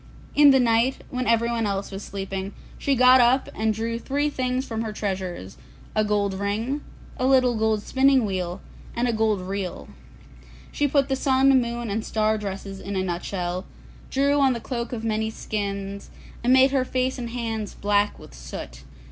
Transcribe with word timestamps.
In 0.33 0.49
the 0.49 0.59
night, 0.59 1.03
when 1.11 1.27
everyone 1.27 1.67
else 1.67 1.91
was 1.91 2.01
sleeping, 2.01 2.53
she 2.79 2.95
got 2.95 3.21
up 3.21 3.49
and 3.53 3.75
took 3.75 4.01
three 4.03 4.31
things 4.31 4.65
from 4.65 4.81
her 4.81 4.91
treasures, 4.91 5.57
a 5.95 6.03
gold 6.03 6.33
ring, 6.33 6.81
a 7.17 7.27
little 7.27 7.55
gold 7.55 7.83
spinning 7.83 8.25
wheel, 8.25 8.61
and 8.95 9.07
a 9.07 9.13
gold 9.13 9.41
reel; 9.41 9.89
she 10.71 10.87
put 10.87 11.07
the 11.07 11.15
sun, 11.15 11.61
moon, 11.61 11.91
and 11.91 12.03
star 12.03 12.39
dresses 12.39 12.79
in 12.79 12.95
a 12.95 13.03
nut 13.03 13.23
shell, 13.23 13.67
drew 14.09 14.39
on 14.39 14.53
the 14.53 14.59
cloak 14.59 14.91
of 14.91 15.03
many 15.03 15.29
skins, 15.29 16.09
and 16.43 16.51
made 16.51 16.71
her 16.71 16.83
face 16.83 17.19
and 17.19 17.29
hands 17.29 17.75
black 17.75 18.17
with 18.17 18.33
soot. 18.33 18.81